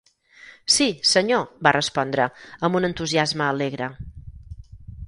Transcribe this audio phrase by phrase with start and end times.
[0.75, 2.27] Sí, senyor, va respondre,
[2.69, 3.93] amb un entusiasme alegre.